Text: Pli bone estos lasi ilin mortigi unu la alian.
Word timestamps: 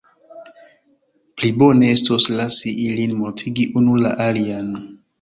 Pli 1.41 1.51
bone 1.59 1.91
estos 1.97 2.27
lasi 2.41 2.75
ilin 2.89 3.17
mortigi 3.23 3.71
unu 3.83 4.03
la 4.05 4.19
alian. 4.31 4.79